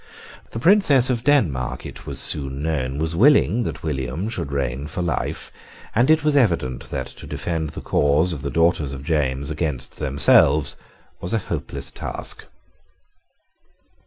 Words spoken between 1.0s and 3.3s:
of Denmark, it was soon known, was